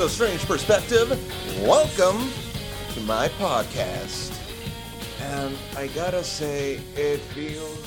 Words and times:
The 0.00 0.08
Strange 0.08 0.46
Perspective. 0.46 1.10
Welcome 1.60 2.30
to 2.94 3.00
my 3.02 3.28
podcast. 3.38 4.34
And 5.20 5.54
I 5.76 5.88
gotta 5.88 6.24
say, 6.24 6.76
it 6.96 7.18
feels 7.18 7.86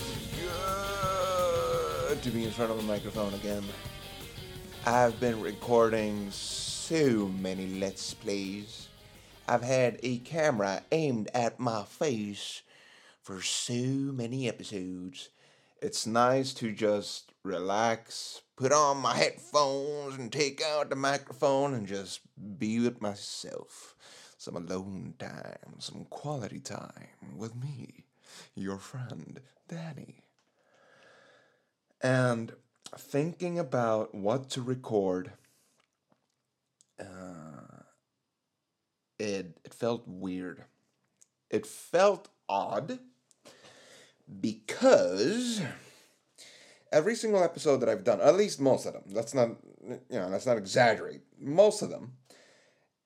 good 2.07 2.21
to 2.21 2.29
be 2.29 2.43
in 2.43 2.51
front 2.51 2.69
of 2.69 2.77
a 2.77 2.83
microphone 2.83 3.33
again. 3.33 3.63
I've 4.85 5.19
been 5.19 5.41
recording 5.41 6.29
so 6.29 7.31
many 7.39 7.79
Let's 7.79 8.13
Plays. 8.13 8.89
I've 9.47 9.63
had 9.63 9.99
a 10.03 10.19
camera 10.19 10.83
aimed 10.91 11.31
at 11.33 11.59
my 11.59 11.81
face 11.81 12.61
for 13.23 13.41
so 13.41 13.73
many 13.73 14.47
episodes. 14.47 15.29
It's 15.83 16.07
nice 16.07 16.53
to 16.53 16.71
just 16.71 17.33
relax, 17.43 18.41
put 18.55 18.71
on 18.71 18.99
my 18.99 19.17
headphones, 19.17 20.15
and 20.15 20.31
take 20.31 20.61
out 20.61 20.89
the 20.89 20.95
microphone 20.95 21.73
and 21.73 21.85
just 21.85 22.21
be 22.57 22.79
with 22.79 23.01
myself. 23.01 23.93
Some 24.37 24.55
alone 24.55 25.15
time, 25.19 25.79
some 25.79 26.05
quality 26.05 26.61
time 26.61 27.35
with 27.35 27.53
me, 27.53 28.05
your 28.55 28.77
friend, 28.77 29.41
Danny. 29.67 30.23
And 31.99 32.53
thinking 32.97 33.59
about 33.59 34.15
what 34.15 34.49
to 34.51 34.61
record, 34.61 35.33
uh, 36.97 37.83
it, 39.19 39.57
it 39.65 39.73
felt 39.73 40.07
weird. 40.07 40.63
It 41.49 41.65
felt 41.65 42.29
odd 42.47 42.99
because 44.41 45.61
every 46.91 47.15
single 47.15 47.43
episode 47.43 47.77
that 47.77 47.89
I've 47.89 48.03
done, 48.03 48.21
at 48.21 48.35
least 48.35 48.61
most 48.61 48.85
of 48.85 48.93
them, 48.93 49.03
let's 49.11 49.33
not 49.33 49.49
you 49.85 49.99
know, 50.19 50.27
let's 50.27 50.45
not 50.45 50.57
exaggerate. 50.57 51.21
Most 51.39 51.81
of 51.81 51.89
them, 51.89 52.13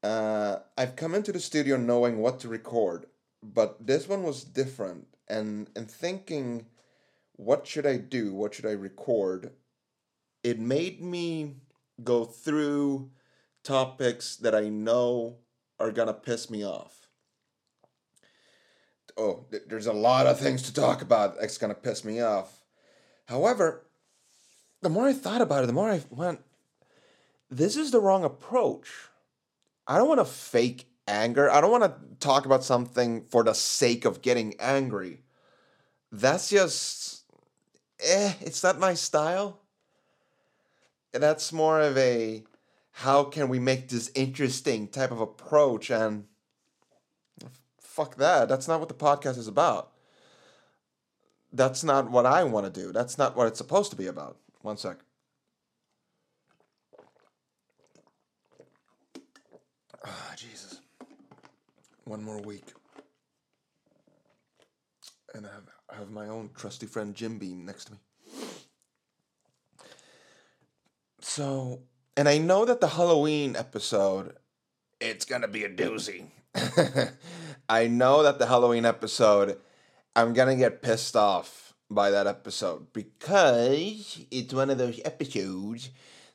uh, 0.03 0.57
I've 0.77 0.95
come 0.95 1.15
into 1.15 1.31
the 1.31 1.39
studio 1.39 1.77
knowing 1.77 2.19
what 2.19 2.39
to 2.41 2.47
record, 2.47 3.05
but 3.41 3.85
this 3.85 4.07
one 4.07 4.23
was 4.23 4.43
different, 4.43 5.07
and 5.27 5.69
and 5.75 5.89
thinking, 5.89 6.67
what 7.35 7.65
should 7.65 7.85
I 7.85 7.97
do? 7.97 8.33
What 8.33 8.53
should 8.53 8.65
I 8.65 8.71
record? 8.71 9.51
It 10.43 10.59
made 10.59 11.01
me 11.01 11.55
go 12.03 12.25
through 12.25 13.09
topics 13.63 14.35
that 14.37 14.53
I 14.53 14.69
know 14.69 15.37
are 15.79 15.91
gonna 15.91 16.13
piss 16.13 16.49
me 16.49 16.65
off. 16.65 17.06
Oh, 19.17 19.45
there's 19.67 19.87
a 19.87 19.93
lot 19.93 20.27
of 20.27 20.39
things 20.39 20.61
to 20.63 20.73
talk 20.73 21.01
about 21.01 21.39
that's 21.39 21.57
gonna 21.57 21.73
piss 21.73 22.05
me 22.05 22.21
off. 22.21 22.61
However, 23.25 23.87
the 24.81 24.89
more 24.89 25.07
I 25.07 25.13
thought 25.13 25.41
about 25.41 25.63
it, 25.63 25.67
the 25.67 25.73
more 25.73 25.89
I 25.89 26.01
went, 26.09 26.41
this 27.49 27.75
is 27.75 27.91
the 27.91 27.99
wrong 27.99 28.23
approach. 28.23 28.89
I 29.87 29.97
don't 29.97 30.07
want 30.07 30.19
to 30.19 30.25
fake 30.25 30.87
anger. 31.07 31.49
I 31.49 31.61
don't 31.61 31.71
want 31.71 31.83
to 31.83 31.93
talk 32.19 32.45
about 32.45 32.63
something 32.63 33.23
for 33.23 33.43
the 33.43 33.53
sake 33.53 34.05
of 34.05 34.21
getting 34.21 34.55
angry. 34.59 35.23
That's 36.11 36.49
just, 36.49 37.23
eh, 37.99 38.33
it's 38.41 38.63
not 38.63 38.79
my 38.79 38.93
style. 38.93 39.61
That's 41.13 41.53
more 41.53 41.79
of 41.81 41.97
a, 41.97 42.43
how 42.91 43.23
can 43.23 43.49
we 43.49 43.59
make 43.59 43.89
this 43.89 44.11
interesting 44.13 44.87
type 44.89 45.11
of 45.11 45.21
approach? 45.21 45.89
And 45.89 46.25
fuck 47.97 48.15
that. 48.15 48.47
That's 48.47 48.67
not 48.67 48.79
what 48.79 48.89
the 48.89 48.95
podcast 48.95 49.37
is 49.37 49.47
about 49.47 49.91
that's 51.53 51.83
not 51.83 52.11
what 52.11 52.25
I 52.25 52.43
want 52.43 52.71
to 52.71 52.81
do. 52.81 52.91
That's 52.91 53.17
not 53.17 53.35
what 53.35 53.47
it's 53.47 53.57
supposed 53.57 53.91
to 53.91 53.97
be 53.97 54.07
about. 54.07 54.37
One 54.61 54.77
sec. 54.77 54.97
Ah, 60.05 60.29
oh, 60.31 60.33
Jesus. 60.35 60.79
One 62.05 62.23
more 62.23 62.41
week. 62.41 62.65
And 65.33 65.45
I 65.45 65.49
have, 65.49 65.63
I 65.89 65.95
have 65.95 66.09
my 66.09 66.27
own 66.27 66.49
trusty 66.55 66.85
friend 66.85 67.15
Jim 67.15 67.37
Beam 67.37 67.65
next 67.65 67.85
to 67.85 67.93
me. 67.93 67.97
So, 71.21 71.81
and 72.15 72.27
I 72.27 72.37
know 72.37 72.65
that 72.65 72.81
the 72.81 72.87
Halloween 72.87 73.55
episode, 73.55 74.35
it's 74.99 75.25
going 75.25 75.41
to 75.41 75.47
be 75.47 75.63
a 75.63 75.69
doozy. 75.69 76.27
I 77.69 77.87
know 77.87 78.23
that 78.23 78.39
the 78.39 78.47
Halloween 78.47 78.85
episode 78.85 79.59
I'm 80.15 80.33
gonna 80.33 80.55
get 80.55 80.81
pissed 80.81 81.15
off 81.15 81.73
by 81.89 82.09
that 82.11 82.27
episode 82.27 82.91
because 82.93 84.25
it's 84.31 84.53
one 84.53 84.69
of 84.69 84.77
those 84.77 84.99
episodes 85.05 85.89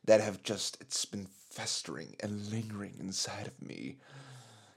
that 0.05 0.21
have 0.21 0.43
just 0.43 0.79
it's 0.81 1.05
been 1.05 1.27
festering 1.51 2.17
and 2.21 2.51
lingering 2.51 2.95
inside 3.01 3.47
of 3.47 3.61
me 3.61 3.97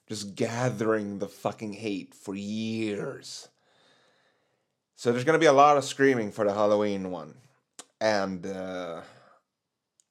just 0.07 0.35
gathering 0.35 1.19
the 1.19 1.27
fucking 1.27 1.73
hate 1.73 2.13
for 2.13 2.35
years. 2.35 3.47
So 4.95 5.11
there's 5.11 5.23
gonna 5.23 5.39
be 5.39 5.45
a 5.45 5.53
lot 5.53 5.77
of 5.77 5.83
screaming 5.83 6.31
for 6.31 6.45
the 6.45 6.53
halloween 6.53 7.11
one 7.11 7.35
and 7.99 8.45
uh, 8.45 9.01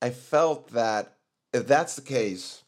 i 0.01 0.11
felt 0.11 0.71
that 0.73 1.17
if 1.53 1.67
that's 1.67 1.97
the 1.97 2.03
case 2.03 2.63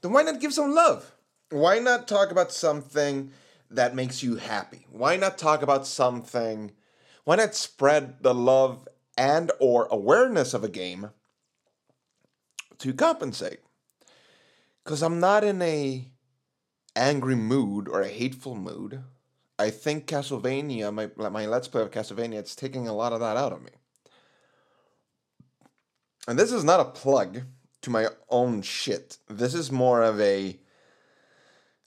then 0.00 0.12
why 0.12 0.22
not 0.22 0.40
give 0.40 0.52
some 0.52 0.74
love 0.74 1.12
why 1.50 1.78
not 1.78 2.08
talk 2.08 2.30
about 2.30 2.52
something 2.52 3.32
that 3.70 3.94
makes 3.94 4.22
you 4.22 4.36
happy? 4.36 4.86
Why 4.90 5.16
not 5.16 5.38
talk 5.38 5.62
about 5.62 5.86
something? 5.86 6.72
Why 7.24 7.36
not 7.36 7.54
spread 7.54 8.22
the 8.22 8.34
love 8.34 8.88
and 9.16 9.52
or 9.60 9.86
awareness 9.90 10.54
of 10.54 10.64
a 10.64 10.68
game 10.68 11.10
to 12.78 12.94
compensate? 12.94 13.60
Cuz 14.84 15.02
I'm 15.02 15.20
not 15.20 15.44
in 15.44 15.60
a 15.60 16.10
angry 16.96 17.36
mood 17.36 17.88
or 17.88 18.00
a 18.00 18.08
hateful 18.08 18.54
mood. 18.54 19.02
I 19.58 19.70
think 19.70 20.06
Castlevania, 20.06 20.92
my 20.92 21.10
my 21.28 21.46
Let's 21.46 21.68
Play 21.68 21.82
of 21.82 21.90
Castlevania, 21.90 22.38
it's 22.38 22.56
taking 22.56 22.88
a 22.88 22.94
lot 22.94 23.12
of 23.12 23.20
that 23.20 23.36
out 23.36 23.52
of 23.52 23.62
me. 23.62 23.72
And 26.26 26.38
this 26.38 26.52
is 26.52 26.64
not 26.64 26.80
a 26.80 26.84
plug 26.84 27.42
to 27.82 27.90
my 27.90 28.08
own 28.28 28.62
shit. 28.62 29.18
This 29.28 29.54
is 29.54 29.70
more 29.70 30.02
of 30.02 30.20
a 30.20 30.58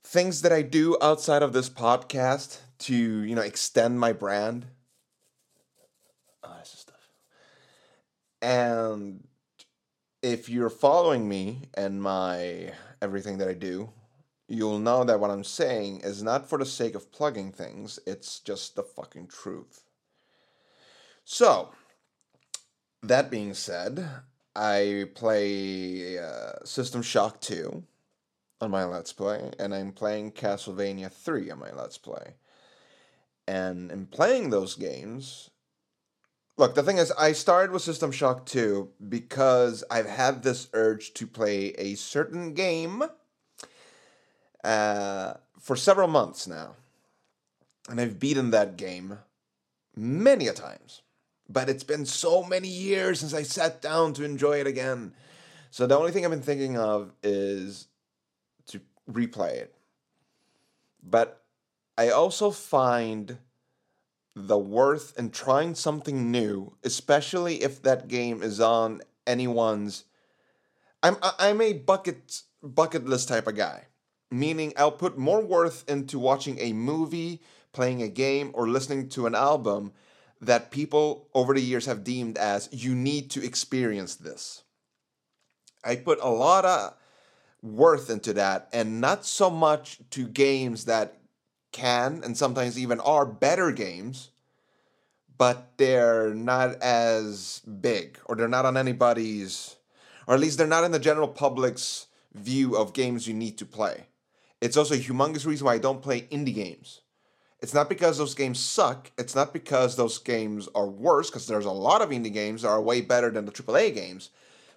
things 0.04 0.42
that 0.42 0.52
I 0.52 0.62
do 0.62 0.98
outside 1.02 1.42
of 1.42 1.54
this 1.54 1.70
podcast 1.70 2.60
to, 2.80 2.96
you 2.96 3.36
know, 3.36 3.42
extend 3.42 4.00
my 4.00 4.14
brand. 4.14 4.66
Oh, 6.44 6.56
stuff. 6.64 6.96
And 8.42 9.26
if 10.22 10.50
you're 10.50 10.70
following 10.70 11.28
me 11.28 11.70
and 11.74 12.02
my 12.02 12.74
everything 13.02 13.38
that 13.38 13.48
I 13.48 13.54
do, 13.54 13.90
you'll 14.48 14.80
know 14.80 15.04
that 15.04 15.20
what 15.20 15.32
I'm 15.32 15.44
saying 15.44 16.02
is 16.02 16.22
not 16.22 16.50
for 16.50 16.58
the 16.58 16.66
sake 16.66 16.96
of 16.96 17.12
plugging 17.12 17.52
things, 17.52 18.00
it's 18.06 18.40
just 18.40 18.76
the 18.76 18.84
fucking 18.84 19.28
truth. 19.28 19.84
So, 21.24 21.72
that 23.02 23.32
being 23.32 23.54
said, 23.54 24.06
I 24.56 25.06
play 25.16 26.20
uh, 26.20 26.64
System 26.66 27.02
Shock 27.02 27.40
2 27.40 27.84
on 28.64 28.72
my 28.72 28.86
Let's 28.86 29.14
Play, 29.14 29.52
and 29.60 29.76
I'm 29.76 29.92
playing 29.92 30.32
Castlevania 30.32 31.12
3 31.12 31.52
on 31.52 31.60
my 31.60 31.72
Let's 31.72 31.98
Play. 31.98 32.36
And 33.48 33.92
in 33.92 34.08
playing 34.08 34.50
those 34.50 34.76
games, 34.76 35.50
look, 36.58 36.74
the 36.74 36.84
thing 36.84 36.98
is, 36.98 37.12
I 37.12 37.34
started 37.34 37.72
with 37.72 37.82
System 37.82 38.12
Shock 38.12 38.46
2 38.46 38.90
because 39.10 39.84
I've 39.92 40.08
had 40.08 40.42
this 40.42 40.70
urge 40.74 41.14
to 41.16 41.28
play 41.28 41.68
a 41.78 41.96
certain 41.96 42.54
game 42.54 43.04
uh, 44.64 45.34
for 45.60 45.76
several 45.76 46.08
months 46.08 46.48
now. 46.48 46.76
And 47.90 48.00
I've 48.00 48.20
beaten 48.20 48.52
that 48.52 48.78
game 48.78 49.20
many 49.96 50.48
a 50.48 50.54
times. 50.54 51.02
But 51.50 51.68
it's 51.68 51.84
been 51.84 52.06
so 52.06 52.44
many 52.44 52.70
years 52.70 53.20
since 53.20 53.34
I 53.34 53.44
sat 53.44 53.82
down 53.82 54.14
to 54.14 54.24
enjoy 54.24 54.62
it 54.62 54.68
again. 54.68 55.14
So 55.70 55.86
the 55.86 55.98
only 55.98 56.12
thing 56.12 56.24
I've 56.24 56.32
been 56.32 56.42
thinking 56.42 56.78
of 56.78 57.12
is 57.22 57.88
replay 59.10 59.54
it. 59.54 59.76
But 61.02 61.42
I 61.98 62.10
also 62.10 62.52
find 62.52 63.38
the 64.36 64.58
worth 64.58 65.18
in 65.18 65.30
trying 65.30 65.76
something 65.76 66.32
new, 66.32 66.76
especially 66.84 67.62
if 67.62 67.82
that 67.84 68.08
game 68.08 68.42
is 68.42 68.60
on 68.60 69.02
anyone's. 69.28 70.06
I'm 71.02 71.18
I'm 71.22 71.62
a 71.62 71.74
bucket 71.74 72.42
bucket 72.62 73.06
list 73.06 73.28
type 73.28 73.48
of 73.48 73.56
guy, 73.56 73.88
meaning 74.32 74.74
I'll 74.78 74.92
put 74.92 75.18
more 75.18 75.44
worth 75.44 75.84
into 75.88 76.18
watching 76.18 76.58
a 76.60 76.74
movie, 76.74 77.42
playing 77.74 78.02
a 78.02 78.08
game, 78.08 78.52
or 78.54 78.68
listening 78.68 79.10
to 79.10 79.28
an 79.28 79.36
album 79.36 79.92
that 80.42 80.72
people 80.72 81.30
over 81.34 81.54
the 81.54 81.62
years 81.62 81.86
have 81.86 82.04
deemed 82.04 82.38
as 82.38 82.70
you 82.72 82.96
need 82.96 83.30
to 83.32 83.44
experience 83.44 84.16
this. 84.16 84.64
I 85.84 85.98
put 85.98 86.20
a 86.22 86.30
lot 86.30 86.66
of 86.66 86.96
worth 87.64 88.12
into 88.12 88.34
that 88.34 88.68
and 88.72 89.02
not 89.02 89.26
so 89.26 89.50
much 89.50 89.98
to 90.12 90.28
games 90.28 90.86
that 90.86 91.18
can 91.72 92.22
and 92.24 92.38
sometimes 92.38 92.78
even 92.78 93.00
are 93.00 93.26
better 93.26 93.72
games 93.72 94.30
but 95.38 95.72
they're 95.78 96.34
not 96.36 96.76
as 96.82 97.62
big 97.82 98.20
or 98.26 98.36
they're 98.36 98.48
not 98.48 98.66
on 98.66 98.78
anybody's 98.78 99.78
or 100.28 100.36
at 100.36 100.40
least 100.40 100.58
they're 100.58 100.68
not 100.68 100.84
in 100.84 100.92
the 100.92 101.00
general 101.00 101.28
public's 101.28 102.08
view 102.34 102.76
of 102.76 102.94
games 102.94 103.28
you 103.28 103.34
need 103.34 103.58
to 103.58 103.66
play. 103.66 104.06
It's 104.62 104.78
also 104.78 104.96
a 104.96 104.98
humongous 104.98 105.46
reason 105.46 105.66
why 105.66 105.76
I 105.76 105.80
don't 105.80 106.02
play 106.02 106.22
indie 106.22 106.56
games. 106.56 107.02
It's 107.60 107.74
not 107.74 107.90
because 107.90 108.18
those 108.18 108.36
games 108.36 108.60
suck. 108.60 109.12
It's 109.18 109.36
not 109.36 109.54
because 109.54 109.96
those 109.96 110.18
games 110.18 110.68
are 110.76 110.88
worse, 110.88 111.30
because 111.30 111.48
there's 111.48 111.66
a 111.66 111.72
lot 111.72 112.02
of 112.02 112.10
indie 112.10 112.34
games 112.34 112.62
that 112.62 112.70
are 112.70 112.82
way 112.82 113.02
better 113.02 113.30
than 113.30 113.46
the 113.46 113.52
AAA 113.52 113.94
games. 113.94 114.30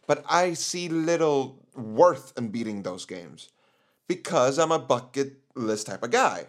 But 0.07 0.25
I 0.29 0.55
see 0.55 0.89
little 0.89 1.59
worth 1.77 2.33
in 2.37 2.49
beating 2.49 2.83
those 2.83 3.05
games 3.05 3.51
because 4.09 4.59
I'm 4.59 4.73
a 4.73 4.79
bucket 4.79 5.41
list 5.55 5.87
type 5.87 6.03
of 6.03 6.11
guy. 6.11 6.47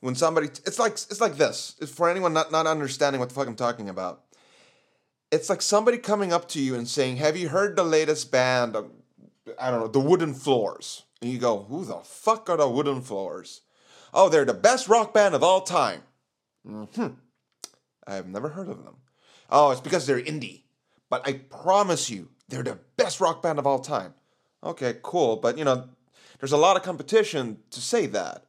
When 0.00 0.14
somebody, 0.14 0.48
it's 0.48 0.78
like 0.78 0.92
it's 0.92 1.20
like 1.20 1.36
this. 1.36 1.76
For 1.94 2.08
anyone 2.08 2.32
not 2.32 2.52
not 2.52 2.66
understanding 2.66 3.18
what 3.20 3.28
the 3.28 3.34
fuck 3.34 3.48
I'm 3.48 3.56
talking 3.56 3.88
about, 3.88 4.22
it's 5.32 5.48
like 5.48 5.62
somebody 5.62 5.98
coming 5.98 6.32
up 6.32 6.48
to 6.50 6.60
you 6.60 6.74
and 6.74 6.86
saying, 6.86 7.16
"Have 7.16 7.36
you 7.36 7.48
heard 7.48 7.76
the 7.76 7.84
latest 7.84 8.30
band? 8.30 8.76
I 9.58 9.70
don't 9.70 9.80
know, 9.80 9.88
the 9.88 10.00
Wooden 10.00 10.34
Floors." 10.34 11.04
And 11.20 11.30
you 11.30 11.38
go, 11.38 11.62
"Who 11.64 11.84
the 11.84 12.00
fuck 12.04 12.50
are 12.50 12.58
the 12.58 12.68
Wooden 12.68 13.00
Floors?" 13.02 13.62
Oh, 14.12 14.28
they're 14.28 14.44
the 14.44 14.54
best 14.54 14.86
rock 14.88 15.12
band 15.12 15.34
of 15.34 15.42
all 15.42 15.62
time. 15.62 16.02
Hmm. 16.64 16.84
I've 18.06 18.28
never 18.28 18.50
heard 18.50 18.68
of 18.68 18.84
them. 18.84 18.96
Oh, 19.50 19.70
it's 19.70 19.80
because 19.80 20.06
they're 20.06 20.20
indie. 20.20 20.62
But 21.08 21.26
I 21.26 21.34
promise 21.34 22.10
you, 22.10 22.30
they're 22.48 22.62
the 22.62 22.78
best 22.96 23.20
rock 23.20 23.42
band 23.42 23.58
of 23.58 23.66
all 23.66 23.78
time. 23.78 24.14
Okay, 24.62 24.96
cool. 25.02 25.36
But 25.36 25.58
you 25.58 25.64
know, 25.64 25.88
there's 26.40 26.52
a 26.52 26.56
lot 26.56 26.76
of 26.76 26.82
competition 26.82 27.58
to 27.70 27.80
say 27.80 28.06
that. 28.06 28.44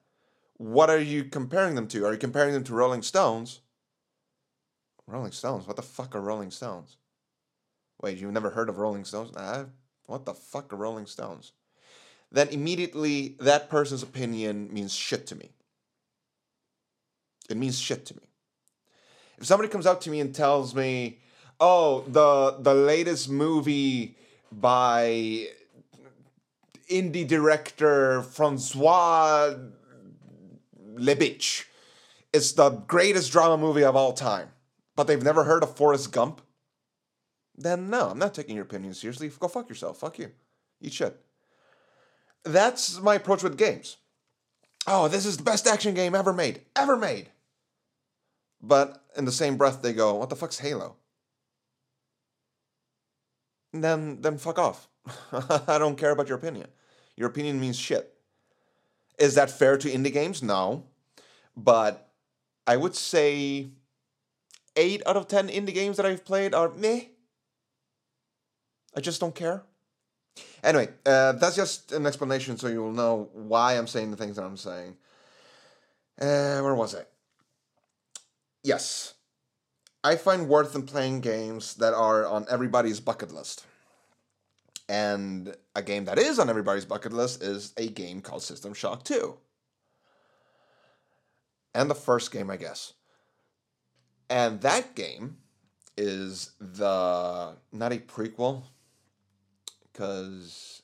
What 0.58 0.90
are 0.90 1.00
you 1.00 1.24
comparing 1.24 1.76
them 1.76 1.88
to? 1.90 2.06
Are 2.06 2.14
you 2.14 2.18
comparing 2.18 2.54
them 2.54 2.64
to 2.66 2.74
Rolling 2.74 3.04
Stones? 3.04 3.62
Rolling 5.06 5.32
Stones? 5.32 5.68
What 5.68 5.76
the 5.76 5.84
fuck 5.84 6.16
are 6.16 6.22
Rolling 6.22 6.52
Stones? 6.52 6.98
Wait, 8.02 8.18
you've 8.18 8.32
never 8.32 8.50
heard 8.50 8.70
of 8.70 8.78
Rolling 8.78 9.06
Stones? 9.06 9.34
Nah, 9.34 9.66
what 10.06 10.26
the 10.26 10.34
fuck 10.34 10.74
are 10.74 10.78
Rolling 10.78 11.06
Stones? 11.06 11.54
Then 12.32 12.50
immediately 12.50 13.38
that 13.40 13.70
person's 13.70 14.04
opinion 14.04 14.74
means 14.74 14.94
shit 14.94 15.28
to 15.28 15.36
me. 15.36 15.52
It 17.50 17.58
means 17.58 17.80
shit 17.80 18.06
to 18.08 18.16
me. 18.16 18.24
If 19.38 19.46
somebody 19.46 19.70
comes 19.70 19.86
up 19.86 20.02
to 20.02 20.10
me 20.10 20.20
and 20.20 20.34
tells 20.34 20.76
me, 20.76 21.20
"Oh, 21.59 22.01
the 22.07 22.57
the 22.59 22.74
latest 22.74 23.30
movie 23.30 24.18
by 24.51 25.48
indie 26.89 27.27
director 27.27 28.21
Francois 28.21 29.56
Lebitch 30.95 31.65
is 32.31 32.54
the 32.54 32.69
greatest 32.69 33.31
drama 33.31 33.57
movie 33.57 33.83
of 33.83 33.95
all 33.95 34.13
time," 34.13 34.51
but 34.95 35.07
they've 35.07 35.24
never 35.24 35.44
heard 35.44 35.63
of 35.63 35.75
Forrest 35.75 36.12
Gump, 36.12 36.42
then 37.57 37.89
no, 37.89 38.10
I'm 38.10 38.19
not 38.19 38.36
taking 38.36 38.56
your 38.56 38.65
opinion 38.65 38.94
seriously. 38.94 39.30
Go 39.30 39.48
fuck 39.48 39.68
yourself. 39.68 39.98
Fuck 39.98 40.19
you. 40.19 40.31
Eat 40.80 40.94
shit. 40.94 41.19
That's 42.44 43.00
my 43.01 43.15
approach 43.15 43.42
with 43.44 43.57
games. 43.57 43.98
Oh, 44.86 45.07
this 45.07 45.25
is 45.25 45.38
the 45.38 45.44
best 45.44 45.68
action 45.68 45.95
game 45.95 46.13
ever 46.13 46.31
made. 46.31 46.62
Ever 46.75 46.95
made. 46.95 47.30
But 48.62 49.03
in 49.18 49.25
the 49.25 49.31
same 49.31 49.57
breath, 49.57 49.81
they 49.81 49.92
go, 49.92 50.15
"What 50.15 50.30
the 50.30 50.36
fuck's 50.36 50.60
Halo?" 50.60 50.95
Then, 53.81 54.21
then 54.21 54.38
fuck 54.38 54.59
off. 54.59 54.88
I 55.68 55.77
don't 55.77 55.97
care 55.97 56.12
about 56.12 56.27
your 56.27 56.38
opinion. 56.38 56.68
Your 57.15 57.29
opinion 57.29 57.59
means 57.59 57.77
shit. 57.77 58.13
Is 59.18 59.35
that 59.35 59.50
fair 59.50 59.77
to 59.77 59.89
indie 59.89 60.13
games? 60.13 60.44
No, 60.44 60.85
but 61.56 62.12
I 62.68 62.77
would 62.77 62.95
say 62.95 63.69
eight 64.75 65.01
out 65.07 65.18
of 65.18 65.27
ten 65.27 65.47
indie 65.47 65.74
games 65.74 65.97
that 65.97 66.06
I've 66.06 66.24
played 66.24 66.53
are 66.53 66.69
meh. 66.69 67.01
I 68.95 69.01
just 69.01 69.19
don't 69.19 69.33
care. 69.33 69.63
Anyway, 70.63 70.89
uh, 71.06 71.33
that's 71.33 71.56
just 71.56 71.91
an 71.91 72.06
explanation 72.06 72.57
so 72.57 72.68
you 72.68 72.83
will 72.83 72.91
know 72.91 73.29
why 73.33 73.74
I'm 73.74 73.88
saying 73.88 74.12
the 74.12 74.18
things 74.18 74.35
that 74.35 74.44
I'm 74.44 74.57
saying. 74.57 74.97
Uh, 76.19 76.62
where 76.62 76.75
was 76.75 76.95
I? 76.95 77.03
Yes. 78.63 79.13
I 80.07 80.15
find 80.15 80.48
worth 80.48 80.74
in 80.74 80.83
playing 80.83 81.19
games 81.19 81.75
that 81.75 81.94
are 81.94 82.25
on 82.25 82.45
everybody's 82.50 83.01
bucket 83.01 83.30
list. 83.30 83.65
And 84.88 85.54
a 85.75 85.81
game 85.81 86.06
that 86.06 86.18
is 86.18 86.39
on 86.39 86.50
everybody's 86.50 86.86
bucket 86.86 87.12
list 87.12 87.44
is 87.44 87.74
a 87.75 87.89
game 87.89 88.21
called 88.21 88.42
System 88.42 88.74
Shock 88.74 89.04
2. 89.04 89.36
And 91.75 91.89
the 91.89 91.95
first 91.95 92.31
game, 92.31 92.50
I 92.50 92.56
guess. 92.56 92.94
And 94.30 94.62
that 94.62 94.95
game 94.95 95.39
is 95.98 96.51
the 96.57 97.57
not 97.74 97.92
a 97.92 97.98
prequel 97.98 98.63
because 99.92 100.83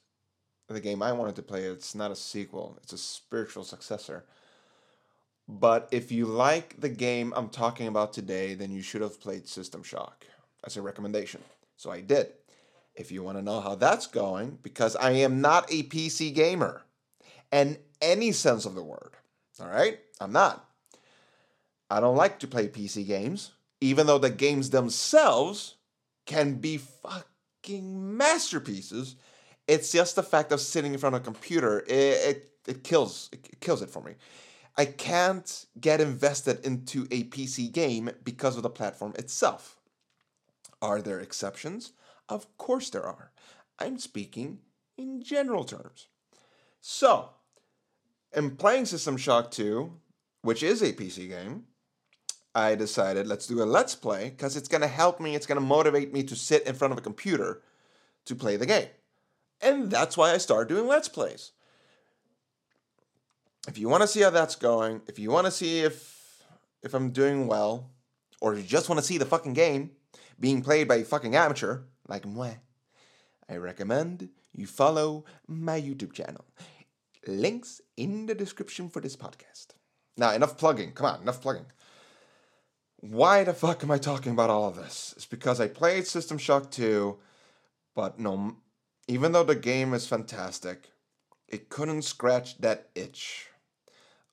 the 0.67 0.81
game 0.81 1.01
I 1.01 1.13
wanted 1.13 1.37
to 1.37 1.43
play 1.43 1.63
it's 1.63 1.95
not 1.95 2.11
a 2.11 2.15
sequel, 2.17 2.77
it's 2.83 2.91
a 2.91 2.97
spiritual 2.97 3.63
successor. 3.63 4.25
But 5.47 5.89
if 5.91 6.11
you 6.11 6.25
like 6.25 6.79
the 6.79 6.89
game 6.89 7.33
I'm 7.35 7.49
talking 7.49 7.87
about 7.87 8.13
today, 8.13 8.53
then 8.55 8.71
you 8.71 8.81
should 8.81 9.01
have 9.01 9.19
played 9.19 9.47
System 9.47 9.83
Shock 9.83 10.25
as 10.63 10.77
a 10.77 10.81
recommendation. 10.81 11.41
So 11.75 11.91
I 11.91 12.01
did. 12.01 12.27
If 12.95 13.11
you 13.11 13.23
want 13.23 13.37
to 13.37 13.43
know 13.43 13.59
how 13.59 13.75
that's 13.75 14.07
going, 14.07 14.59
because 14.61 14.95
I 14.95 15.11
am 15.11 15.41
not 15.41 15.71
a 15.71 15.83
PC 15.83 16.33
gamer 16.33 16.83
in 17.51 17.77
any 18.01 18.31
sense 18.31 18.65
of 18.65 18.75
the 18.75 18.83
word. 18.83 19.11
All 19.59 19.67
right? 19.67 19.99
I'm 20.21 20.31
not. 20.31 20.69
I 21.89 21.99
don't 21.99 22.15
like 22.15 22.39
to 22.39 22.47
play 22.47 22.67
PC 22.67 23.05
games, 23.05 23.51
even 23.81 24.07
though 24.07 24.17
the 24.17 24.29
games 24.29 24.69
themselves 24.69 25.75
can 26.25 26.55
be 26.55 26.77
fucking 26.77 28.17
masterpieces. 28.17 29.15
It's 29.67 29.91
just 29.91 30.15
the 30.15 30.23
fact 30.23 30.51
of 30.51 30.61
sitting 30.61 30.93
in 30.93 30.99
front 30.99 31.15
of 31.15 31.21
a 31.21 31.25
computer. 31.25 31.79
It, 31.79 31.89
it, 31.89 32.49
it 32.67 32.83
kills 32.83 33.29
it 33.31 33.59
kills 33.59 33.81
it 33.81 33.89
for 33.89 34.01
me. 34.01 34.13
I 34.75 34.85
can't 34.85 35.65
get 35.79 36.01
invested 36.01 36.65
into 36.65 37.03
a 37.11 37.25
PC 37.25 37.71
game 37.71 38.09
because 38.23 38.57
of 38.57 38.63
the 38.63 38.69
platform 38.69 39.13
itself. 39.17 39.77
Are 40.81 41.01
there 41.01 41.19
exceptions? 41.19 41.91
Of 42.27 42.57
course 42.57 42.89
there 42.89 43.05
are. 43.05 43.31
I'm 43.79 43.99
speaking 43.99 44.59
in 44.97 45.21
general 45.21 45.63
terms. 45.63 46.07
So, 46.81 47.29
in 48.35 48.55
playing 48.55 48.85
System 48.85 49.15
Shock 49.15 49.51
2, 49.51 49.91
which 50.41 50.63
is 50.63 50.81
a 50.81 50.93
PC 50.93 51.29
game, 51.29 51.65
I 52.55 52.75
decided 52.75 53.27
let's 53.27 53.47
do 53.47 53.61
a 53.61 53.65
let's 53.65 53.95
play 53.95 54.29
because 54.29 54.55
it's 54.57 54.67
going 54.67 54.81
to 54.81 54.87
help 54.87 55.19
me, 55.19 55.35
it's 55.35 55.45
going 55.45 55.59
to 55.59 55.65
motivate 55.65 56.13
me 56.13 56.23
to 56.23 56.35
sit 56.35 56.67
in 56.67 56.75
front 56.75 56.91
of 56.91 56.97
a 56.97 57.01
computer 57.01 57.61
to 58.25 58.35
play 58.35 58.57
the 58.57 58.65
game. 58.65 58.89
And 59.61 59.89
that's 59.89 60.17
why 60.17 60.33
I 60.33 60.37
started 60.37 60.73
doing 60.73 60.87
let's 60.87 61.07
plays. 61.07 61.51
If 63.67 63.77
you 63.77 63.87
want 63.87 64.01
to 64.01 64.07
see 64.07 64.21
how 64.21 64.29
that's 64.29 64.55
going, 64.55 65.01
if 65.07 65.17
you 65.17 65.31
want 65.31 65.45
to 65.45 65.51
see 65.51 65.79
if 65.81 66.43
if 66.81 66.93
I'm 66.93 67.11
doing 67.11 67.47
well, 67.47 67.91
or 68.41 68.53
if 68.53 68.59
you 68.59 68.67
just 68.67 68.89
want 68.89 68.99
to 68.99 69.05
see 69.05 69.17
the 69.17 69.25
fucking 69.25 69.53
game 69.53 69.91
being 70.39 70.61
played 70.61 70.87
by 70.87 70.95
a 70.95 71.05
fucking 71.05 71.35
amateur 71.35 71.83
like 72.09 72.25
moi, 72.25 72.51
I 73.49 73.55
recommend 73.55 74.29
you 74.51 74.67
follow 74.67 75.23
my 75.47 75.79
YouTube 75.79 76.11
channel. 76.11 76.45
Links 77.25 77.79
in 77.95 78.25
the 78.25 78.35
description 78.35 78.89
for 78.89 78.99
this 78.99 79.15
podcast. 79.15 79.67
Now, 80.17 80.31
enough 80.31 80.57
plugging. 80.57 80.91
Come 80.91 81.05
on, 81.05 81.21
enough 81.21 81.41
plugging. 81.41 81.65
Why 82.97 83.45
the 83.45 83.53
fuck 83.53 83.81
am 83.83 83.91
I 83.91 83.97
talking 83.97 84.33
about 84.33 84.49
all 84.49 84.67
of 84.67 84.75
this? 84.75 85.13
It's 85.15 85.25
because 85.25 85.61
I 85.61 85.67
played 85.67 86.05
System 86.05 86.37
Shock 86.37 86.69
2, 86.71 87.17
but 87.95 88.19
no, 88.19 88.57
even 89.07 89.31
though 89.31 89.43
the 89.43 89.55
game 89.55 89.93
is 89.93 90.07
fantastic, 90.07 90.91
it 91.47 91.69
couldn't 91.69 92.03
scratch 92.03 92.57
that 92.59 92.89
itch 92.95 93.47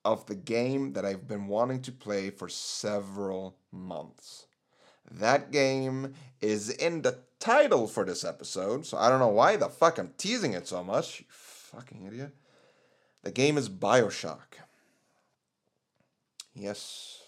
of 0.04 0.26
the 0.26 0.34
game 0.34 0.94
that 0.94 1.04
I've 1.04 1.28
been 1.28 1.46
wanting 1.46 1.82
to 1.82 1.92
play 1.92 2.30
for 2.30 2.48
several 2.48 3.56
months. 3.70 4.46
That 5.10 5.50
game 5.50 6.14
is 6.40 6.70
in 6.70 7.02
the 7.02 7.18
title 7.38 7.86
for 7.86 8.04
this 8.04 8.24
episode, 8.24 8.86
so 8.86 8.96
I 8.96 9.08
don't 9.08 9.18
know 9.18 9.28
why 9.28 9.56
the 9.56 9.68
fuck 9.68 9.98
I'm 9.98 10.12
teasing 10.16 10.52
it 10.52 10.68
so 10.68 10.84
much. 10.84 11.20
You 11.20 11.26
fucking 11.28 12.06
idiot. 12.06 12.34
The 13.22 13.32
game 13.32 13.58
is 13.58 13.68
Bioshock. 13.68 14.58
Yes, 16.54 17.22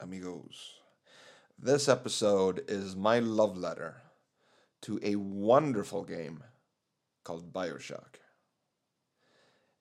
amigos. 0.00 0.74
This 1.58 1.88
episode 1.88 2.64
is 2.68 2.94
my 2.96 3.18
love 3.18 3.56
letter 3.56 4.02
to 4.82 5.00
a 5.02 5.16
wonderful 5.16 6.04
game 6.04 6.42
called 7.24 7.52
Bioshock. 7.52 8.16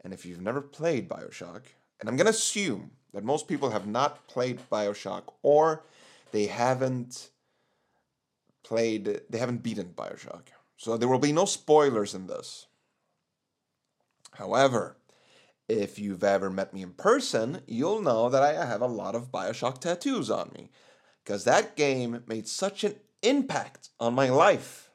And 0.04 0.14
if 0.14 0.26
you've 0.26 0.42
never 0.42 0.62
played 0.62 1.10
Bioshock, 1.10 1.64
and 2.00 2.10
I'm 2.10 2.18
going 2.18 2.26
to 2.26 2.32
assume 2.32 2.92
that 3.14 3.24
most 3.24 3.48
people 3.48 3.70
have 3.72 3.88
not 3.88 4.28
played 4.28 4.60
Bioshock 4.70 5.24
or 5.42 5.84
they 6.32 6.48
haven't 6.48 7.30
played, 8.64 9.22
they 9.30 9.38
haven't 9.38 9.64
beaten 9.64 9.94
Bioshock. 9.96 10.48
So 10.78 10.98
there 10.98 11.08
will 11.08 11.20
be 11.20 11.32
no 11.32 11.46
spoilers 11.46 12.14
in 12.14 12.28
this. 12.28 12.68
However, 14.34 14.98
if 15.70 15.98
you've 15.98 16.24
ever 16.24 16.50
met 16.50 16.74
me 16.74 16.82
in 16.82 16.92
person, 16.92 17.62
you'll 17.66 18.02
know 18.02 18.30
that 18.30 18.44
I 18.44 18.66
have 18.66 18.82
a 18.82 18.88
lot 18.88 19.16
of 19.16 19.32
Bioshock 19.32 19.80
tattoos 19.80 20.30
on 20.30 20.52
me. 20.54 20.70
Because 21.24 21.44
that 21.46 21.76
game 21.76 22.22
made 22.28 22.48
such 22.48 22.84
an 22.84 22.96
impact 23.24 23.90
on 24.00 24.14
my 24.14 24.30
life. 24.30 24.92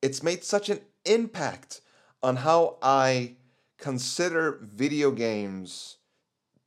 It's 0.00 0.22
made 0.22 0.44
such 0.44 0.68
an 0.68 0.80
impact 1.04 1.80
on 2.22 2.36
how 2.36 2.78
I 2.82 3.36
consider 3.78 4.58
video 4.62 5.10
games 5.10 5.96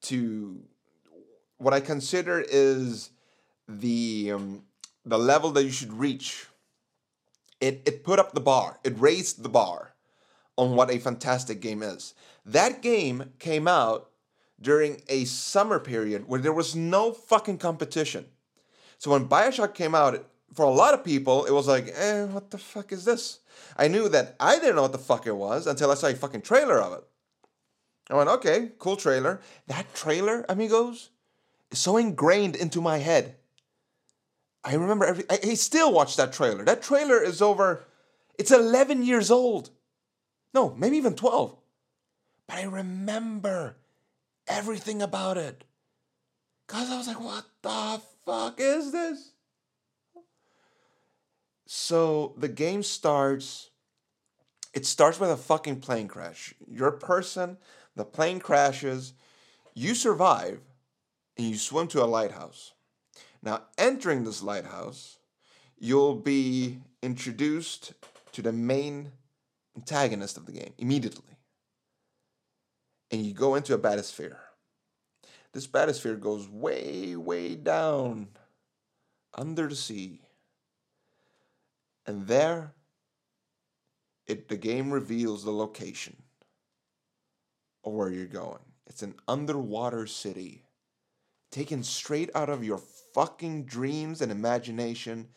to 0.03 0.61
what 1.57 1.73
I 1.73 1.79
consider 1.79 2.43
is 2.49 3.11
the 3.67 4.31
um, 4.33 4.63
the 5.05 5.19
level 5.19 5.51
that 5.51 5.63
you 5.63 5.71
should 5.71 5.93
reach. 5.93 6.47
It 7.59 7.83
it 7.85 8.03
put 8.03 8.17
up 8.17 8.33
the 8.33 8.41
bar. 8.41 8.79
It 8.83 8.99
raised 8.99 9.43
the 9.43 9.49
bar 9.49 9.93
on 10.57 10.75
what 10.75 10.91
a 10.91 10.99
fantastic 10.99 11.61
game 11.61 11.83
is. 11.83 12.13
That 12.45 12.81
game 12.81 13.33
came 13.39 13.67
out 13.67 14.09
during 14.59 15.01
a 15.07 15.25
summer 15.25 15.79
period 15.79 16.27
where 16.27 16.39
there 16.39 16.53
was 16.53 16.75
no 16.75 17.13
fucking 17.13 17.57
competition. 17.57 18.25
So 18.97 19.11
when 19.11 19.27
Bioshock 19.27 19.73
came 19.73 19.95
out, 19.95 20.25
for 20.53 20.65
a 20.65 20.69
lot 20.69 20.93
of 20.93 21.03
people, 21.03 21.45
it 21.45 21.51
was 21.51 21.67
like, 21.67 21.91
eh, 21.95 22.25
what 22.25 22.51
the 22.51 22.57
fuck 22.57 22.91
is 22.91 23.05
this? 23.05 23.39
I 23.77 23.87
knew 23.87 24.09
that 24.09 24.35
I 24.39 24.59
didn't 24.59 24.75
know 24.75 24.81
what 24.81 24.91
the 24.91 24.97
fuck 24.97 25.25
it 25.25 25.35
was 25.35 25.67
until 25.67 25.91
I 25.91 25.95
saw 25.95 26.07
a 26.07 26.13
fucking 26.13 26.41
trailer 26.41 26.79
of 26.79 26.93
it. 26.93 27.03
I 28.09 28.15
went, 28.15 28.29
okay, 28.29 28.71
cool 28.77 28.97
trailer. 28.97 29.39
That 29.67 29.93
trailer, 29.93 30.45
amigos, 30.49 31.09
is 31.71 31.79
so 31.79 31.97
ingrained 31.97 32.55
into 32.55 32.81
my 32.81 32.97
head. 32.97 33.35
I 34.63 34.75
remember 34.75 35.05
every. 35.05 35.23
I, 35.29 35.39
I 35.41 35.53
still 35.53 35.91
watch 35.91 36.17
that 36.17 36.33
trailer. 36.33 36.63
That 36.65 36.83
trailer 36.83 37.21
is 37.21 37.41
over. 37.41 37.85
It's 38.37 38.51
11 38.51 39.03
years 39.03 39.31
old. 39.31 39.69
No, 40.53 40.75
maybe 40.77 40.97
even 40.97 41.15
12. 41.15 41.55
But 42.47 42.57
I 42.57 42.63
remember 42.63 43.77
everything 44.47 45.01
about 45.01 45.37
it. 45.37 45.63
Because 46.67 46.91
I 46.91 46.97
was 46.97 47.07
like, 47.07 47.19
what 47.19 47.45
the 47.61 48.01
fuck 48.25 48.59
is 48.59 48.91
this? 48.91 49.30
So 51.73 52.33
the 52.35 52.49
game 52.49 52.83
starts. 52.83 53.69
It 54.73 54.85
starts 54.85 55.21
with 55.21 55.31
a 55.31 55.37
fucking 55.37 55.79
plane 55.79 56.09
crash. 56.09 56.53
You're 56.69 56.89
a 56.89 56.97
person, 56.97 57.57
the 57.95 58.03
plane 58.03 58.39
crashes, 58.39 59.13
you 59.73 59.95
survive, 59.95 60.59
and 61.37 61.47
you 61.47 61.55
swim 61.55 61.87
to 61.87 62.03
a 62.03 62.11
lighthouse. 62.17 62.73
Now, 63.41 63.61
entering 63.77 64.25
this 64.25 64.43
lighthouse, 64.43 65.19
you'll 65.79 66.15
be 66.15 66.81
introduced 67.01 67.93
to 68.33 68.41
the 68.41 68.51
main 68.51 69.13
antagonist 69.77 70.35
of 70.35 70.47
the 70.47 70.51
game 70.51 70.73
immediately. 70.77 71.37
And 73.11 73.25
you 73.25 73.33
go 73.33 73.55
into 73.55 73.73
a 73.73 73.79
bathysphere. 73.79 74.39
This 75.53 75.67
bathysphere 75.67 76.19
goes 76.19 76.49
way, 76.49 77.15
way 77.15 77.55
down 77.55 78.27
under 79.33 79.69
the 79.69 79.75
sea. 79.77 80.19
And 82.11 82.27
there, 82.27 82.73
it, 84.27 84.49
the 84.49 84.57
game 84.57 84.91
reveals 84.91 85.45
the 85.45 85.53
location 85.53 86.23
of 87.85 87.93
where 87.93 88.09
you're 88.09 88.25
going. 88.25 88.59
It's 88.85 89.01
an 89.01 89.15
underwater 89.29 90.05
city 90.07 90.63
taken 91.51 91.83
straight 91.83 92.29
out 92.35 92.49
of 92.49 92.65
your 92.65 92.79
fucking 93.13 93.63
dreams 93.63 94.21
and 94.21 94.29
imagination. 94.29 95.29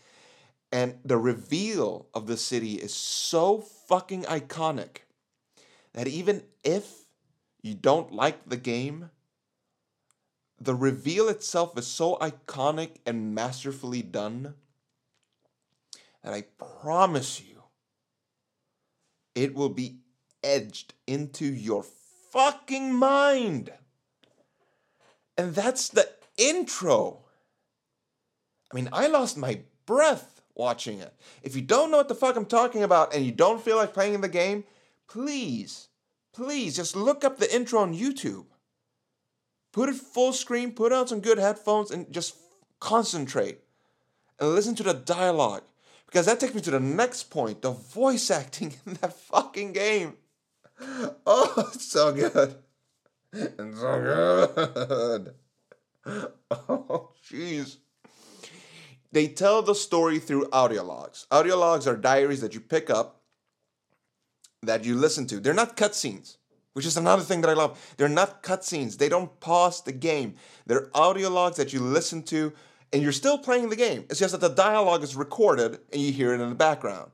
And 0.72 0.98
the 1.04 1.16
reveal 1.16 2.08
of 2.12 2.26
the 2.26 2.36
city 2.36 2.72
is 2.72 2.92
so 2.92 3.60
fucking 3.60 4.24
iconic 4.24 5.04
that 5.92 6.08
even 6.08 6.42
if 6.64 7.04
you 7.62 7.74
don't 7.74 8.10
like 8.10 8.48
the 8.48 8.56
game, 8.56 9.10
the 10.60 10.74
reveal 10.74 11.28
itself 11.28 11.78
is 11.78 11.86
so 11.86 12.16
iconic 12.16 12.96
and 13.06 13.32
masterfully 13.32 14.02
done 14.02 14.54
that 16.24 16.32
I 16.32 16.42
promise 16.82 17.40
you 17.40 17.62
it 19.34 19.54
will 19.54 19.68
be 19.68 19.98
edged 20.42 20.94
into 21.06 21.44
your 21.44 21.84
fucking 22.32 22.92
mind. 22.94 23.70
And 25.36 25.54
that's 25.54 25.88
the 25.88 26.08
intro. 26.38 27.20
I 28.72 28.76
mean, 28.76 28.88
I 28.92 29.06
lost 29.06 29.36
my 29.36 29.60
breath 29.86 30.40
watching 30.54 31.00
it. 31.00 31.14
If 31.42 31.54
you 31.54 31.62
don't 31.62 31.90
know 31.90 31.98
what 31.98 32.08
the 32.08 32.14
fuck 32.14 32.36
I'm 32.36 32.46
talking 32.46 32.82
about 32.82 33.14
and 33.14 33.24
you 33.24 33.32
don't 33.32 33.62
feel 33.62 33.76
like 33.76 33.92
playing 33.92 34.20
the 34.20 34.28
game, 34.28 34.64
please, 35.08 35.88
please 36.32 36.76
just 36.76 36.96
look 36.96 37.24
up 37.24 37.38
the 37.38 37.54
intro 37.54 37.80
on 37.80 37.94
YouTube. 37.94 38.46
Put 39.72 39.88
it 39.88 39.96
full 39.96 40.32
screen, 40.32 40.72
put 40.72 40.92
on 40.92 41.08
some 41.08 41.20
good 41.20 41.38
headphones, 41.38 41.90
and 41.90 42.10
just 42.12 42.36
concentrate 42.78 43.58
and 44.38 44.50
listen 44.50 44.76
to 44.76 44.84
the 44.84 44.94
dialogue. 44.94 45.64
Because 46.14 46.26
that 46.26 46.38
takes 46.38 46.54
me 46.54 46.60
to 46.60 46.70
the 46.70 46.78
next 46.78 47.24
point 47.24 47.60
the 47.60 47.72
voice 47.72 48.30
acting 48.30 48.72
in 48.86 48.92
that 49.00 49.14
fucking 49.14 49.72
game. 49.72 50.14
Oh, 51.26 51.70
it's 51.74 51.90
so 51.90 52.12
good. 52.12 52.54
It's 53.32 53.80
so 53.80 54.00
good. 54.00 55.34
Oh, 56.52 57.10
jeez. 57.28 57.78
They 59.10 59.26
tell 59.26 59.62
the 59.62 59.74
story 59.74 60.20
through 60.20 60.48
audio 60.52 60.84
logs. 60.84 61.26
Audio 61.32 61.56
logs 61.56 61.88
are 61.88 61.96
diaries 61.96 62.42
that 62.42 62.54
you 62.54 62.60
pick 62.60 62.90
up 62.90 63.22
that 64.62 64.84
you 64.84 64.94
listen 64.94 65.26
to. 65.26 65.40
They're 65.40 65.52
not 65.52 65.76
cutscenes, 65.76 66.36
which 66.74 66.86
is 66.86 66.96
another 66.96 67.24
thing 67.24 67.40
that 67.40 67.50
I 67.50 67.54
love. 67.54 67.92
They're 67.96 68.08
not 68.08 68.44
cutscenes. 68.44 68.98
They 68.98 69.08
don't 69.08 69.40
pause 69.40 69.82
the 69.82 69.90
game. 69.90 70.36
They're 70.64 70.90
audio 70.94 71.28
logs 71.28 71.56
that 71.56 71.72
you 71.72 71.80
listen 71.80 72.22
to 72.24 72.52
and 72.94 73.02
you're 73.02 73.12
still 73.12 73.36
playing 73.36 73.70
the 73.70 73.76
game. 73.76 74.04
It's 74.08 74.20
just 74.20 74.32
that 74.32 74.40
the 74.40 74.48
dialogue 74.48 75.02
is 75.02 75.16
recorded 75.16 75.80
and 75.92 76.00
you 76.00 76.12
hear 76.12 76.32
it 76.32 76.40
in 76.40 76.48
the 76.48 76.54
background. 76.54 77.10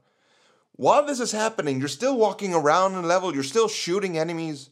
While 0.72 1.06
this 1.06 1.20
is 1.20 1.32
happening, 1.32 1.78
you're 1.78 1.88
still 1.88 2.18
walking 2.18 2.52
around 2.52 2.94
in 2.94 3.02
the 3.02 3.08
level, 3.08 3.32
you're 3.32 3.42
still 3.42 3.66
shooting 3.66 4.18
enemies. 4.18 4.68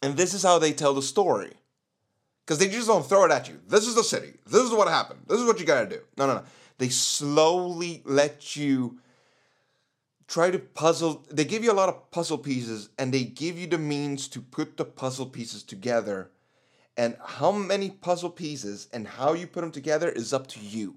And 0.00 0.16
this 0.16 0.32
is 0.32 0.42
how 0.42 0.58
they 0.58 0.72
tell 0.72 0.94
the 0.94 1.02
story. 1.02 1.52
Because 2.44 2.58
they 2.58 2.68
just 2.68 2.88
don't 2.88 3.06
throw 3.06 3.26
it 3.26 3.30
at 3.30 3.46
you. 3.46 3.60
This 3.68 3.86
is 3.86 3.94
the 3.94 4.02
city. 4.02 4.32
This 4.46 4.62
is 4.62 4.70
what 4.70 4.88
happened. 4.88 5.20
This 5.28 5.38
is 5.38 5.46
what 5.46 5.60
you 5.60 5.66
gotta 5.66 5.88
do. 5.88 6.00
No, 6.16 6.26
no, 6.26 6.36
no. 6.36 6.44
They 6.78 6.88
slowly 6.88 8.00
let 8.06 8.56
you 8.56 9.00
try 10.28 10.50
to 10.50 10.58
puzzle. 10.58 11.26
They 11.30 11.44
give 11.44 11.62
you 11.62 11.72
a 11.72 11.74
lot 11.74 11.90
of 11.90 12.10
puzzle 12.10 12.38
pieces 12.38 12.88
and 12.98 13.12
they 13.12 13.24
give 13.24 13.58
you 13.58 13.66
the 13.66 13.76
means 13.76 14.28
to 14.28 14.40
put 14.40 14.78
the 14.78 14.86
puzzle 14.86 15.26
pieces 15.26 15.62
together. 15.62 16.30
And 16.96 17.16
how 17.24 17.52
many 17.52 17.90
puzzle 17.90 18.30
pieces 18.30 18.88
and 18.92 19.06
how 19.06 19.32
you 19.32 19.46
put 19.46 19.62
them 19.62 19.72
together 19.72 20.08
is 20.08 20.32
up 20.32 20.46
to 20.48 20.60
you. 20.60 20.96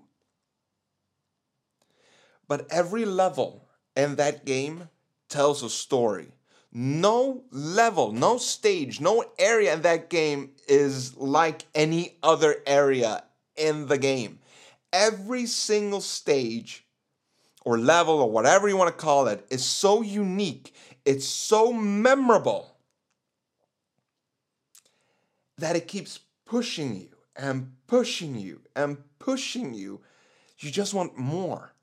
But 2.48 2.68
every 2.70 3.06
level 3.06 3.68
in 3.96 4.16
that 4.18 4.46
game 4.46 4.90
tells 5.30 5.64
a 5.64 5.70
story. 5.70 6.28
No 6.72 7.44
level, 7.52 8.12
no 8.12 8.38
stage, 8.38 9.00
no 9.00 9.24
area 9.40 9.74
in 9.74 9.82
that 9.84 10.10
game 10.10 10.52
is 10.68 11.16
like 11.16 11.66
any 11.74 12.18
other 12.22 12.58
area 12.68 13.24
in 13.56 13.88
the 13.88 13.98
game. 13.98 14.40
Every 14.92 15.46
single 15.46 16.02
stage 16.02 16.86
or 17.64 17.78
level 17.78 18.16
or 18.16 18.30
whatever 18.30 18.68
you 18.68 18.75
want 18.78 18.96
to 18.96 19.04
call 19.04 19.28
it 19.28 19.46
is 19.50 19.64
so 19.64 20.02
unique, 20.02 20.74
it's 21.06 21.28
so 21.28 21.72
memorable 21.72 22.75
that 25.58 25.76
it 25.76 25.88
keeps 25.88 26.20
pushing 26.46 26.96
you 26.96 27.10
and 27.36 27.72
pushing 27.88 28.36
you 28.36 28.62
and 28.76 28.98
pushing 29.20 29.74
you. 29.74 30.02
You 30.60 30.72
just 30.72 30.94
want 30.94 31.18
more. 31.18 31.74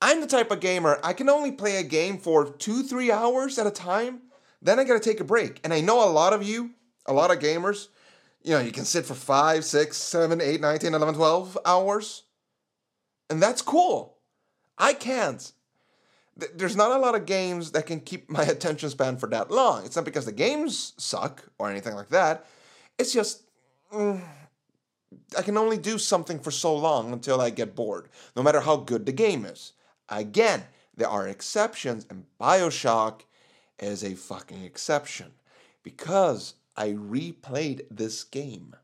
I'm 0.00 0.20
the 0.20 0.26
type 0.26 0.50
of 0.50 0.60
gamer, 0.60 1.00
I 1.02 1.12
can 1.12 1.28
only 1.28 1.50
play 1.50 1.76
a 1.76 1.82
game 1.82 2.18
for 2.18 2.46
two, 2.46 2.82
three 2.82 3.10
hours 3.10 3.58
at 3.58 3.66
a 3.66 3.70
time. 3.70 4.20
Then 4.62 4.78
I 4.78 4.84
gotta 4.84 5.00
take 5.00 5.20
a 5.20 5.24
break. 5.24 5.60
And 5.64 5.74
I 5.74 5.80
know 5.80 6.04
a 6.04 6.10
lot 6.10 6.32
of 6.32 6.42
you, 6.42 6.70
a 7.06 7.12
lot 7.12 7.30
of 7.30 7.38
gamers, 7.38 7.88
you 8.42 8.52
know, 8.52 8.60
you 8.60 8.72
can 8.72 8.84
sit 8.84 9.04
for 9.04 9.14
five, 9.14 9.64
six, 9.64 9.96
seven, 9.96 10.40
eight, 10.40 10.60
nine, 10.60 10.78
10, 10.78 10.94
11, 10.94 11.14
12 11.14 11.58
hours. 11.64 12.24
And 13.28 13.42
that's 13.42 13.62
cool. 13.62 14.16
I 14.76 14.92
can't. 14.92 15.52
There's 16.54 16.76
not 16.76 16.92
a 16.92 16.98
lot 16.98 17.16
of 17.16 17.26
games 17.26 17.72
that 17.72 17.86
can 17.86 18.00
keep 18.00 18.30
my 18.30 18.42
attention 18.44 18.90
span 18.90 19.16
for 19.16 19.28
that 19.30 19.50
long. 19.50 19.84
It's 19.84 19.96
not 19.96 20.04
because 20.04 20.24
the 20.24 20.32
games 20.32 20.92
suck 20.96 21.44
or 21.58 21.68
anything 21.68 21.94
like 21.94 22.08
that. 22.10 22.46
It's 22.98 23.12
just. 23.12 23.44
Mm, 23.92 24.22
I 25.36 25.42
can 25.42 25.56
only 25.56 25.78
do 25.78 25.98
something 25.98 26.38
for 26.38 26.50
so 26.50 26.74
long 26.74 27.12
until 27.12 27.40
I 27.40 27.50
get 27.50 27.74
bored, 27.74 28.08
no 28.36 28.42
matter 28.42 28.60
how 28.60 28.76
good 28.76 29.06
the 29.06 29.12
game 29.12 29.44
is. 29.44 29.72
Again, 30.08 30.64
there 30.96 31.08
are 31.08 31.28
exceptions, 31.28 32.06
and 32.10 32.24
Bioshock 32.40 33.22
is 33.78 34.02
a 34.02 34.14
fucking 34.14 34.64
exception 34.64 35.32
because 35.82 36.54
I 36.76 36.90
replayed 36.90 37.82
this 37.90 38.24
game. 38.24 38.74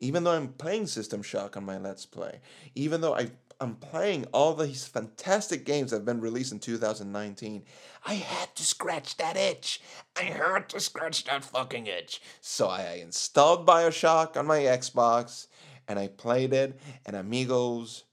Even 0.00 0.24
though 0.24 0.32
I'm 0.32 0.48
playing 0.48 0.88
System 0.88 1.22
Shock 1.22 1.56
on 1.56 1.64
my 1.64 1.78
Let's 1.78 2.06
Play, 2.06 2.40
even 2.74 3.00
though 3.00 3.14
I, 3.14 3.30
I'm 3.60 3.74
playing 3.74 4.26
all 4.32 4.54
these 4.54 4.86
fantastic 4.86 5.64
games 5.64 5.90
that 5.90 5.98
have 5.98 6.04
been 6.04 6.20
released 6.20 6.52
in 6.52 6.60
2019, 6.60 7.64
I 8.06 8.14
had 8.14 8.54
to 8.54 8.62
scratch 8.62 9.16
that 9.16 9.36
itch. 9.36 9.80
I 10.16 10.22
had 10.22 10.68
to 10.68 10.80
scratch 10.80 11.24
that 11.24 11.44
fucking 11.44 11.88
itch. 11.88 12.20
So 12.40 12.68
I 12.68 13.00
installed 13.02 13.66
Bioshock 13.66 14.36
on 14.36 14.46
my 14.46 14.60
Xbox 14.60 15.48
and 15.88 15.98
I 15.98 16.08
played 16.08 16.52
it, 16.52 16.78
and 17.06 17.16
amigos, 17.16 18.04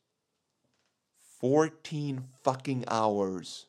14 1.42 2.24
fucking 2.44 2.86
hours. 2.88 3.66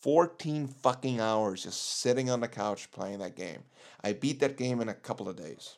14 0.00 0.66
fucking 0.66 1.20
hours 1.20 1.64
just 1.64 2.00
sitting 2.00 2.30
on 2.30 2.40
the 2.40 2.48
couch 2.48 2.90
playing 2.90 3.18
that 3.18 3.36
game. 3.36 3.64
I 4.02 4.14
beat 4.14 4.40
that 4.40 4.56
game 4.56 4.80
in 4.80 4.88
a 4.88 4.94
couple 4.94 5.28
of 5.28 5.36
days, 5.36 5.76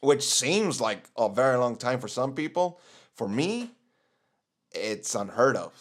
which 0.00 0.22
seems 0.22 0.80
like 0.80 1.04
a 1.16 1.28
very 1.28 1.56
long 1.58 1.76
time 1.76 2.00
for 2.00 2.08
some 2.08 2.34
people. 2.34 2.80
For 3.18 3.28
me, 3.28 3.72
it's 4.70 5.16
unheard 5.16 5.56
of. 5.56 5.72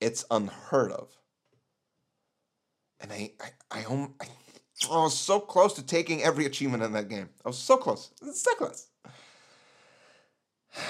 It's 0.00 0.24
unheard 0.32 0.90
of. 0.90 1.16
And 2.98 3.12
I, 3.12 3.30
I, 3.40 3.50
I, 3.70 4.08
I, 4.20 4.26
I 4.90 4.96
was 4.96 5.16
so 5.16 5.38
close 5.38 5.74
to 5.74 5.86
taking 5.86 6.20
every 6.24 6.44
achievement 6.44 6.82
in 6.82 6.90
that 6.92 7.08
game. 7.08 7.28
I 7.44 7.48
was 7.48 7.58
so 7.58 7.76
close. 7.76 8.10
So 8.34 8.54
close. 8.56 8.88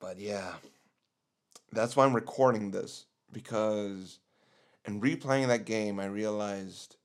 But 0.00 0.18
yeah, 0.18 0.54
that's 1.70 1.94
why 1.94 2.04
I'm 2.04 2.12
recording 2.12 2.72
this 2.72 3.06
because 3.30 4.18
in 4.84 5.00
replaying 5.00 5.46
that 5.46 5.64
game, 5.64 6.00
I 6.00 6.06
realized 6.06 6.96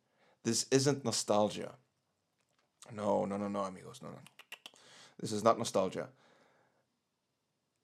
this 0.43 0.65
isn't 0.71 1.05
nostalgia. 1.05 1.75
No, 2.91 3.25
no, 3.25 3.37
no, 3.37 3.47
no, 3.47 3.59
amigos, 3.59 3.99
no, 4.01 4.09
no. 4.09 4.17
This 5.19 5.31
is 5.31 5.43
not 5.43 5.59
nostalgia. 5.59 6.07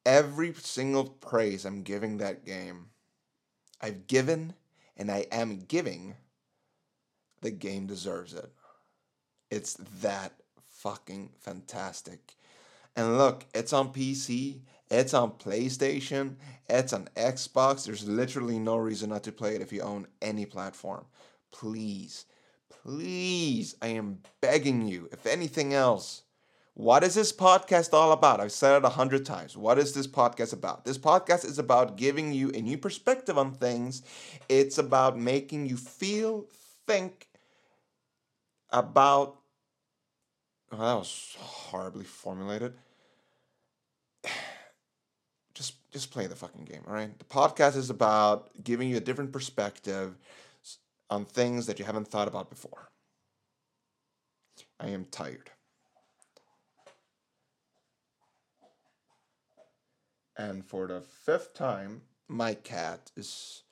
Every 0.06 0.54
single 0.54 1.06
praise 1.06 1.66
I'm 1.66 1.84
giving 1.84 2.18
that 2.18 2.46
game, 2.46 2.88
I've 3.82 4.08
given 4.08 4.54
and 4.98 5.12
I 5.12 5.26
am 5.32 5.60
giving, 5.68 6.16
the 7.42 7.52
game 7.52 7.88
deserves 7.88 8.34
it. 8.34 8.52
It's 9.50 9.76
that 10.02 10.34
fucking 10.80 11.32
fantastic. 11.40 12.36
And 12.96 13.18
look, 13.18 13.46
it's 13.54 13.74
on 13.74 13.94
PC, 13.94 14.62
it's 14.90 15.14
on 15.14 15.32
PlayStation, 15.32 16.36
it's 16.70 16.94
on 16.94 17.10
Xbox. 17.16 17.86
There's 17.86 18.08
literally 18.08 18.60
no 18.60 18.78
reason 18.78 19.10
not 19.10 19.24
to 19.24 19.32
play 19.32 19.56
it 19.56 19.62
if 19.62 19.74
you 19.74 19.82
own 19.82 20.08
any 20.22 20.46
platform. 20.46 21.06
Please, 21.52 22.26
please, 22.70 23.76
I 23.82 23.88
am 23.88 24.20
begging 24.42 24.88
you, 24.88 25.10
if 25.12 25.26
anything 25.26 25.74
else, 25.74 26.24
what 26.76 27.04
is 27.04 27.14
this 27.14 27.32
podcast 27.32 27.94
all 27.94 28.12
about? 28.12 28.40
I've 28.40 28.52
said 28.52 28.78
it 28.78 28.86
a 28.86 28.90
hundred 28.90 29.26
times. 29.26 29.56
What 29.56 29.78
is 29.78 29.94
this 29.94 30.08
podcast 30.08 30.54
about? 30.54 30.86
This 30.86 30.98
podcast 30.98 31.46
is 31.46 31.60
about 31.60 31.98
giving 31.98 32.34
you 32.34 32.50
a 32.50 32.62
new 32.62 32.80
perspective 32.80 33.38
on 33.38 33.54
things. 33.54 34.02
It's 34.50 34.80
about 34.80 35.18
making 35.18 35.68
you 35.68 35.78
feel, 35.78 36.48
think 36.88 37.28
about. 38.72 39.38
Oh, 40.72 40.78
that 40.78 40.96
was 40.96 41.36
horribly 41.40 42.06
formulated. 42.06 42.74
Just, 45.54 45.76
just 45.92 46.10
play 46.10 46.26
the 46.26 46.36
fucking 46.36 46.66
game, 46.66 46.82
all 46.88 46.96
right? 46.96 47.16
The 47.20 47.26
podcast 47.26 47.76
is 47.76 47.92
about 47.92 48.50
giving 48.64 48.90
you 48.90 48.98
a 48.98 49.00
different 49.00 49.32
perspective 49.32 50.18
on 51.12 51.26
things 51.26 51.68
that 51.68 51.78
you 51.78 51.86
haven't 51.86 52.08
thought 52.08 52.28
about 52.28 52.50
before. 52.50 52.90
I 54.80 54.88
am 54.88 55.06
tired. 55.06 55.52
And 60.38 60.66
for 60.66 60.88
the 60.88 61.02
fifth 61.02 61.54
time, 61.54 62.02
my 62.28 62.54
cat 62.54 63.12
is 63.16 63.64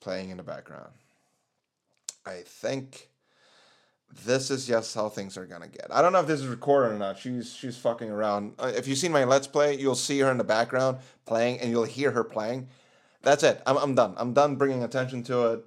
playing 0.00 0.30
in 0.30 0.38
the 0.38 0.42
background. 0.42 0.90
I 2.26 2.42
think 2.44 3.08
this 4.24 4.50
is 4.50 4.66
just 4.66 4.94
how 4.94 5.08
things 5.08 5.36
are 5.36 5.46
gonna 5.46 5.68
get. 5.68 5.86
I 5.90 6.02
don't 6.02 6.12
know 6.12 6.20
if 6.20 6.26
this 6.26 6.40
is 6.40 6.46
recorded 6.46 6.94
or 6.94 6.98
not. 6.98 7.18
She's 7.18 7.52
she's 7.52 7.76
fucking 7.76 8.10
around. 8.10 8.54
Uh, 8.58 8.72
if 8.74 8.88
you've 8.88 8.98
seen 8.98 9.12
my 9.12 9.24
let's 9.24 9.46
play, 9.46 9.78
you'll 9.78 9.94
see 9.94 10.18
her 10.20 10.30
in 10.30 10.38
the 10.38 10.44
background 10.44 10.98
playing, 11.26 11.60
and 11.60 11.70
you'll 11.70 11.84
hear 11.84 12.10
her 12.10 12.24
playing. 12.24 12.68
That's 13.22 13.42
it. 13.42 13.62
I'm 13.66 13.76
I'm 13.76 13.94
done. 13.94 14.14
I'm 14.16 14.32
done 14.32 14.56
bringing 14.56 14.82
attention 14.82 15.22
to 15.24 15.52
it. 15.52 15.64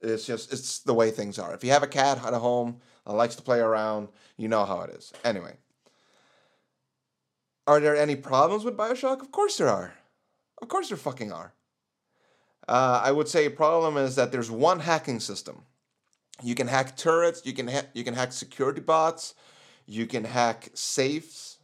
It's 0.00 0.26
just 0.26 0.52
it's 0.52 0.80
the 0.80 0.94
way 0.94 1.10
things 1.10 1.38
are. 1.38 1.54
If 1.54 1.62
you 1.62 1.70
have 1.70 1.82
a 1.82 1.88
cat 1.88 2.18
at 2.24 2.34
home 2.34 2.80
that 3.06 3.12
likes 3.12 3.36
to 3.36 3.42
play 3.42 3.60
around, 3.60 4.08
you 4.36 4.48
know 4.48 4.64
how 4.64 4.80
it 4.82 4.90
is. 4.90 5.12
Anyway, 5.24 5.56
are 7.66 7.80
there 7.80 7.96
any 7.96 8.16
problems 8.16 8.64
with 8.64 8.76
Bioshock? 8.76 9.20
Of 9.20 9.32
course 9.32 9.56
there 9.56 9.68
are. 9.68 9.94
Of 10.60 10.68
course 10.68 10.88
there 10.88 10.98
fucking 10.98 11.32
are. 11.32 11.54
Uh, 12.68 13.00
I 13.04 13.12
would 13.12 13.28
say 13.28 13.46
a 13.46 13.50
problem 13.50 13.96
is 13.96 14.16
that 14.16 14.32
there's 14.32 14.50
one 14.50 14.80
hacking 14.80 15.20
system. 15.20 15.62
You 16.42 16.54
can 16.54 16.66
hack 16.66 16.96
turrets. 16.96 17.42
You 17.44 17.52
can 17.52 17.68
ha- 17.68 17.86
you 17.92 18.04
can 18.04 18.14
hack 18.14 18.32
security 18.32 18.80
bots. 18.80 19.34
You 19.86 20.06
can 20.06 20.24
hack 20.24 20.70
safes. 20.74 21.58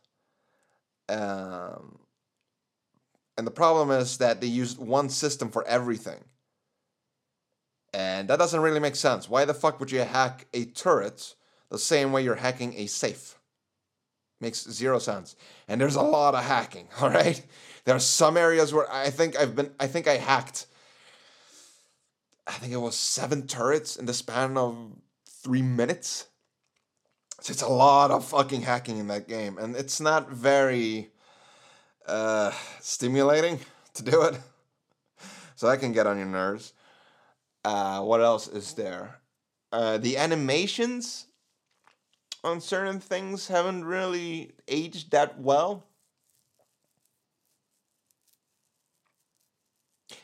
Um, 1.09 1.99
and 3.37 3.47
the 3.47 3.51
problem 3.51 3.91
is 3.91 4.19
that 4.19 4.41
they 4.41 4.47
use 4.47 4.79
one 4.79 5.09
system 5.09 5.51
for 5.51 5.67
everything. 5.67 6.23
And 7.93 8.29
that 8.29 8.39
doesn't 8.39 8.61
really 8.61 8.81
make 8.81 8.97
sense. 8.97 9.29
Why 9.29 9.45
the 9.45 9.55
fuck 9.55 9.81
would 9.81 9.91
you 9.91 10.01
hack 10.01 10.47
a 10.55 10.67
turret 10.67 11.35
the 11.71 11.79
same 11.79 12.13
way 12.13 12.23
you're 12.23 12.37
hacking 12.37 12.75
a 12.77 12.87
safe? 12.87 13.40
Makes 14.41 14.71
zero 14.71 14.99
sense. 14.99 15.37
And 15.69 15.81
there's 15.81 15.97
a 15.97 16.03
lot 16.03 16.35
of 16.35 16.45
hacking, 16.45 16.89
all 17.01 17.11
right? 17.11 17.45
There 17.85 17.95
are 17.95 18.01
some 18.01 18.37
areas 18.37 18.73
where 18.73 18.91
I 18.93 19.11
think 19.11 19.37
I've 19.39 19.55
been 19.55 19.71
I 19.79 19.87
think 19.87 20.09
I 20.09 20.17
hacked 20.17 20.67
I 22.47 22.53
think 22.53 22.73
it 22.73 22.79
was 22.79 22.97
seven 22.97 23.47
turrets 23.47 23.97
in 23.97 24.07
the 24.07 24.15
span 24.15 24.57
of 24.57 24.77
3 25.45 25.63
minutes. 25.63 26.27
So 27.41 27.53
it's 27.53 27.63
a 27.63 27.69
lot 27.69 28.11
of 28.11 28.25
fucking 28.25 28.63
hacking 28.63 28.99
in 28.99 29.07
that 29.09 29.29
game 29.29 29.57
and 29.59 29.77
it's 29.77 30.01
not 30.01 30.31
very 30.31 31.11
uh 32.07 32.53
stimulating 32.81 33.61
to 33.95 34.03
do 34.03 34.23
it. 34.23 34.39
So 35.57 35.67
that 35.67 35.81
can 35.81 35.93
get 35.93 36.07
on 36.07 36.17
your 36.17 36.27
nerves. 36.27 36.73
Uh, 37.63 38.01
what 38.01 38.23
else 38.23 38.49
is 38.49 38.73
there? 38.73 39.21
Uh, 39.71 39.99
the 39.99 40.17
animations 40.17 41.27
on 42.43 42.61
certain 42.61 43.01
things 43.01 43.49
haven't 43.49 43.85
really 43.85 44.53
aged 44.69 45.11
that 45.11 45.39
well. 45.39 45.87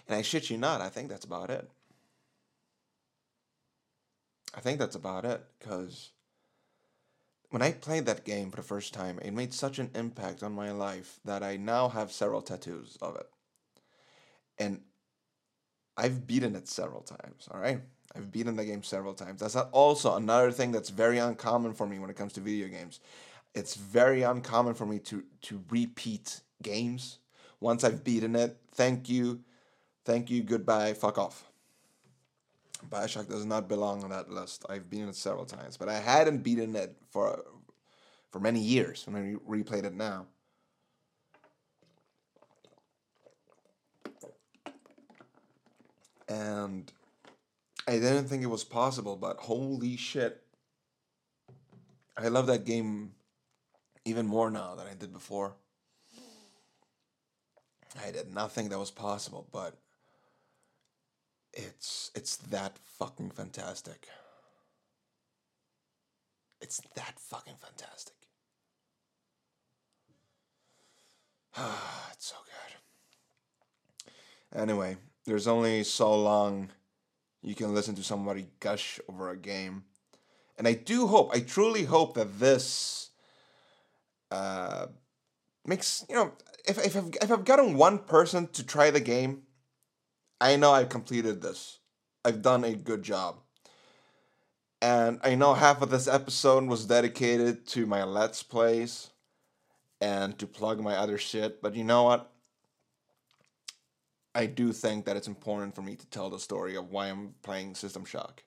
And 0.08 0.16
I 0.16 0.22
shit 0.22 0.50
you 0.50 0.56
not, 0.56 0.80
I 0.80 0.88
think 0.88 1.08
that's 1.08 1.24
about 1.24 1.50
it. 1.50 1.70
I 4.54 4.60
think 4.60 4.78
that's 4.78 4.96
about 4.96 5.24
it 5.24 5.44
because 5.58 6.10
when 7.50 7.62
I 7.62 7.72
played 7.72 8.06
that 8.06 8.24
game 8.24 8.50
for 8.50 8.56
the 8.56 8.62
first 8.62 8.94
time, 8.94 9.18
it 9.20 9.32
made 9.32 9.52
such 9.52 9.78
an 9.78 9.90
impact 9.94 10.42
on 10.42 10.52
my 10.52 10.70
life 10.72 11.20
that 11.24 11.42
I 11.42 11.56
now 11.56 11.88
have 11.88 12.10
several 12.10 12.42
tattoos 12.42 12.96
of 13.00 13.16
it. 13.16 13.28
And 14.58 14.80
I've 15.96 16.26
beaten 16.26 16.56
it 16.56 16.68
several 16.68 17.02
times, 17.02 17.48
all 17.50 17.60
right? 17.60 17.80
I've 18.16 18.32
beaten 18.32 18.56
the 18.56 18.64
game 18.64 18.82
several 18.82 19.14
times. 19.14 19.40
That's 19.40 19.56
also 19.56 20.16
another 20.16 20.50
thing 20.50 20.72
that's 20.72 20.88
very 20.88 21.18
uncommon 21.18 21.74
for 21.74 21.86
me 21.86 21.98
when 21.98 22.08
it 22.08 22.16
comes 22.16 22.32
to 22.34 22.40
video 22.40 22.68
games. 22.68 23.00
It's 23.54 23.74
very 23.74 24.22
uncommon 24.22 24.74
for 24.74 24.86
me 24.86 24.98
to 25.00 25.24
to 25.42 25.62
repeat 25.70 26.40
games. 26.62 27.18
Once 27.60 27.84
I've 27.84 28.04
beaten 28.04 28.36
it, 28.36 28.56
thank 28.72 29.08
you, 29.08 29.40
thank 30.04 30.30
you, 30.30 30.42
goodbye, 30.42 30.94
fuck 30.94 31.18
off. 31.18 31.44
Bioshock 32.90 33.28
does 33.28 33.44
not 33.44 33.68
belong 33.68 34.04
on 34.04 34.10
that 34.10 34.30
list. 34.30 34.64
I've 34.68 34.88
beaten 34.88 35.08
it 35.08 35.16
several 35.16 35.46
times, 35.46 35.76
but 35.76 35.88
I 35.88 35.98
hadn't 35.98 36.38
beaten 36.38 36.76
it 36.76 36.96
for 37.10 37.44
for 38.30 38.40
many 38.40 38.60
years 38.60 39.06
when 39.06 39.16
I 39.16 39.20
re- 39.46 39.62
replayed 39.62 39.84
it 39.84 39.94
now. 39.94 40.26
And 46.28 46.92
I 47.88 47.92
didn't 47.92 48.28
think 48.28 48.42
it 48.42 48.46
was 48.46 48.64
possible, 48.64 49.16
but 49.16 49.38
holy 49.38 49.96
shit. 49.96 50.42
I 52.16 52.28
love 52.28 52.46
that 52.46 52.64
game 52.64 53.12
even 54.04 54.26
more 54.26 54.50
now 54.50 54.74
than 54.74 54.86
I 54.86 54.94
did 54.94 55.12
before. 55.12 55.54
I 58.04 58.10
did 58.10 58.34
nothing 58.34 58.68
that 58.70 58.78
was 58.78 58.90
possible, 58.90 59.46
but 59.52 59.76
it's 61.52 62.10
it's 62.14 62.36
that 62.36 62.78
fucking 62.98 63.30
fantastic. 63.30 64.08
It's 66.60 66.80
that 66.94 67.14
fucking 67.18 67.56
fantastic. 67.56 68.14
it's 72.12 72.26
so 72.26 72.36
good. 72.44 72.52
Anyway, 74.60 74.96
there's 75.24 75.46
only 75.46 75.84
so 75.84 76.14
long 76.14 76.68
you 77.46 77.54
can 77.54 77.72
listen 77.72 77.94
to 77.94 78.02
somebody 78.02 78.48
gush 78.58 78.98
over 79.08 79.30
a 79.30 79.36
game. 79.36 79.84
And 80.58 80.66
I 80.66 80.72
do 80.72 81.06
hope, 81.06 81.30
I 81.32 81.38
truly 81.38 81.84
hope 81.84 82.14
that 82.14 82.40
this 82.40 83.10
uh, 84.32 84.86
makes, 85.64 86.04
you 86.08 86.16
know, 86.16 86.32
if, 86.66 86.84
if, 86.84 86.96
I've, 86.96 87.10
if 87.22 87.30
I've 87.30 87.44
gotten 87.44 87.76
one 87.76 88.00
person 88.00 88.48
to 88.48 88.66
try 88.66 88.90
the 88.90 89.00
game, 89.00 89.42
I 90.40 90.56
know 90.56 90.72
I've 90.72 90.88
completed 90.88 91.40
this. 91.40 91.78
I've 92.24 92.42
done 92.42 92.64
a 92.64 92.74
good 92.74 93.04
job. 93.04 93.36
And 94.82 95.20
I 95.22 95.36
know 95.36 95.54
half 95.54 95.82
of 95.82 95.90
this 95.90 96.08
episode 96.08 96.64
was 96.64 96.84
dedicated 96.84 97.64
to 97.68 97.86
my 97.86 98.02
Let's 98.02 98.42
Plays 98.42 99.10
and 100.00 100.36
to 100.40 100.48
plug 100.48 100.80
my 100.80 100.96
other 100.96 101.16
shit, 101.16 101.62
but 101.62 101.76
you 101.76 101.84
know 101.84 102.02
what? 102.02 102.32
I 104.36 104.44
do 104.44 104.70
think 104.72 105.06
that 105.06 105.16
it's 105.16 105.26
important 105.26 105.74
for 105.74 105.80
me 105.80 105.96
to 105.96 106.06
tell 106.06 106.28
the 106.28 106.38
story 106.38 106.76
of 106.76 106.90
why 106.90 107.06
I'm 107.08 107.34
playing 107.42 107.74
System 107.74 108.04
Shock. 108.04 108.42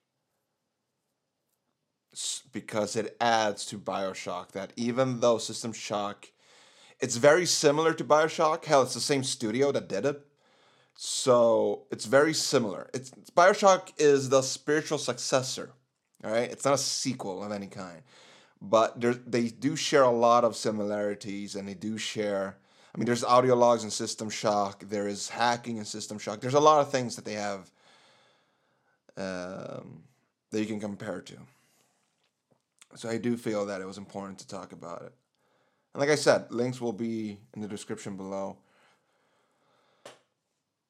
Because 2.51 2.95
it 2.95 3.17
adds 3.19 3.65
to 3.65 3.79
Bioshock 3.79 4.51
that 4.51 4.71
even 4.75 5.19
though 5.19 5.39
System 5.39 5.73
Shock, 5.73 6.27
it's 6.99 7.17
very 7.17 7.47
similar 7.47 7.93
to 7.95 8.03
Bioshock. 8.03 8.65
Hell, 8.65 8.83
it's 8.83 8.93
the 8.93 8.99
same 8.99 9.23
studio 9.23 9.71
that 9.71 9.89
did 9.89 10.05
it. 10.05 10.27
So 10.93 11.87
it's 11.91 12.05
very 12.05 12.35
similar. 12.35 12.89
It's 12.93 13.09
Bioshock 13.35 13.93
is 13.97 14.29
the 14.29 14.43
spiritual 14.43 14.99
successor. 14.99 15.71
All 16.23 16.31
right, 16.31 16.51
it's 16.51 16.65
not 16.65 16.73
a 16.75 16.77
sequel 16.77 17.43
of 17.43 17.51
any 17.51 17.67
kind, 17.67 18.01
but 18.61 19.01
they 19.25 19.47
do 19.47 19.75
share 19.75 20.03
a 20.03 20.11
lot 20.11 20.43
of 20.43 20.55
similarities, 20.55 21.55
and 21.55 21.67
they 21.67 21.73
do 21.73 21.97
share. 21.97 22.57
I 22.93 22.97
mean, 22.97 23.05
there's 23.05 23.23
audio 23.23 23.55
logs 23.55 23.83
in 23.83 23.91
System 23.91 24.29
Shock. 24.29 24.83
There 24.89 25.07
is 25.07 25.29
hacking 25.29 25.77
in 25.77 25.85
System 25.85 26.17
Shock. 26.17 26.41
There's 26.41 26.55
a 26.55 26.59
lot 26.59 26.81
of 26.81 26.91
things 26.91 27.15
that 27.15 27.25
they 27.25 27.33
have 27.33 27.69
um, 29.15 30.03
that 30.51 30.59
you 30.59 30.65
can 30.65 30.79
compare 30.79 31.21
to. 31.21 31.37
So 32.95 33.09
I 33.09 33.17
do 33.17 33.37
feel 33.37 33.67
that 33.67 33.81
it 33.81 33.85
was 33.85 33.97
important 33.97 34.39
to 34.39 34.47
talk 34.47 34.71
about 34.71 35.03
it. 35.03 35.13
And 35.93 36.01
like 36.01 36.09
I 36.09 36.15
said, 36.15 36.51
links 36.51 36.81
will 36.81 36.93
be 36.93 37.37
in 37.55 37.61
the 37.61 37.67
description 37.67 38.17
below. 38.17 38.57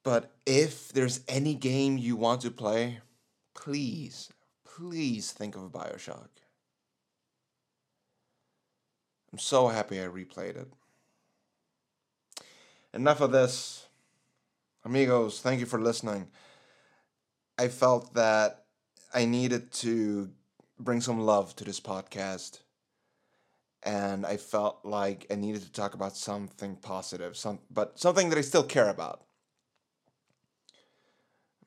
But 0.02 0.32
if 0.46 0.92
there's 0.92 1.20
any 1.28 1.54
game 1.54 1.98
you 1.98 2.16
want 2.16 2.40
to 2.42 2.50
play, 2.50 3.00
please, 3.54 4.30
please 4.64 5.32
think 5.32 5.56
of 5.56 5.70
Bioshock. 5.72 6.28
I'm 9.32 9.38
so 9.38 9.68
happy 9.68 10.00
I 10.00 10.06
replayed 10.06 10.56
it. 10.56 10.72
Enough 12.92 13.20
of 13.20 13.32
this. 13.32 13.86
Amigos, 14.84 15.40
thank 15.40 15.60
you 15.60 15.66
for 15.66 15.80
listening. 15.80 16.28
I 17.58 17.68
felt 17.68 18.14
that 18.14 18.64
I 19.14 19.26
needed 19.26 19.72
to 19.74 20.30
bring 20.78 21.00
some 21.00 21.20
love 21.20 21.54
to 21.56 21.64
this 21.64 21.80
podcast. 21.80 22.60
And 23.82 24.26
I 24.26 24.36
felt 24.36 24.80
like 24.84 25.26
I 25.30 25.36
needed 25.36 25.62
to 25.62 25.72
talk 25.72 25.94
about 25.94 26.16
something 26.16 26.76
positive, 26.76 27.36
some 27.36 27.60
but 27.70 27.98
something 27.98 28.28
that 28.30 28.38
I 28.38 28.42
still 28.42 28.62
care 28.62 28.88
about. 28.88 29.22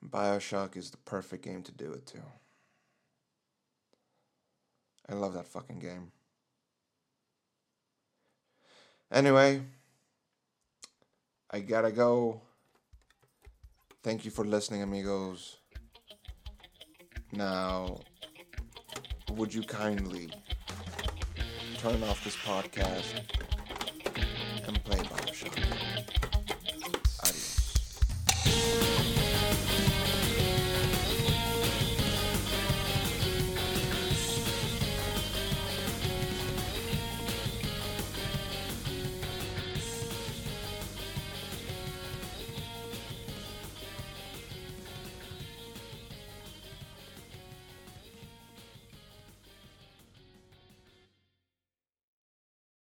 Bioshock 0.04 0.76
is 0.76 0.90
the 0.90 0.96
perfect 0.98 1.44
game 1.44 1.62
to 1.62 1.72
do 1.72 1.92
it 1.92 2.06
to. 2.08 2.18
I 5.08 5.14
love 5.14 5.34
that 5.34 5.46
fucking 5.46 5.80
game. 5.80 6.12
Anyway, 9.10 9.62
I 11.54 11.60
gotta 11.60 11.92
go. 11.92 12.40
Thank 14.02 14.24
you 14.24 14.32
for 14.32 14.44
listening, 14.44 14.82
amigos. 14.82 15.58
Now, 17.30 18.00
would 19.30 19.54
you 19.54 19.62
kindly 19.62 20.32
turn 21.78 22.02
off 22.02 22.24
this 22.24 22.34
podcast 22.34 23.20
and 24.66 24.82
play 24.82 24.98